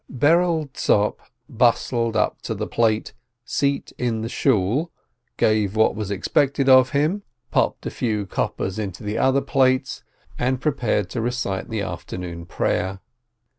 [0.11, 1.17] Berel Tzop
[1.47, 3.13] bustled up to the plate
[3.45, 4.91] "Seat .in the Shool,"
[5.37, 9.41] gave what was expected of him, popped a few 192 KOSEXTHAL coppers into the other
[9.41, 10.01] plates,
[10.39, 12.99] and prepared to recite the Afternoon Prayer.